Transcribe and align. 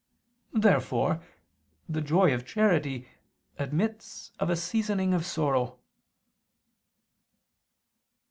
Therefore 0.55 1.21
the 1.87 2.01
joy 2.01 2.33
of 2.33 2.43
charity 2.43 3.07
admits 3.59 4.31
of 4.39 4.49
a 4.49 4.55
seasoning 4.55 5.13
of 5.13 5.23
sorrow. 5.27 5.77